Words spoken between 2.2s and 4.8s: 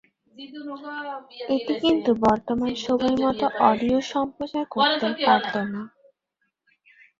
বর্তমান সময়ের মত অডিও সম্প্রচার